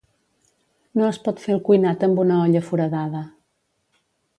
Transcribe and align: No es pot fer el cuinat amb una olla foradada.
No 1.01 1.05
es 1.09 1.21
pot 1.27 1.45
fer 1.45 1.55
el 1.57 1.63
cuinat 1.69 2.09
amb 2.09 2.25
una 2.27 2.41
olla 2.49 2.67
foradada. 2.73 3.27